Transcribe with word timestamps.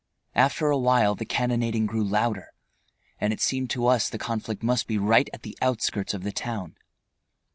After 0.33 0.71
awhile 0.71 1.13
the 1.13 1.27
cannonading 1.27 1.85
grew 1.85 2.03
louder, 2.03 2.53
and 3.19 3.31
it 3.31 3.39
seemed 3.39 3.69
to 3.69 3.85
us 3.85 4.09
the 4.09 4.17
conflict 4.17 4.63
must 4.63 4.87
be 4.87 4.97
right 4.97 5.29
at 5.31 5.43
the 5.43 5.55
outskirts 5.61 6.15
of 6.15 6.23
the 6.23 6.31
town. 6.31 6.75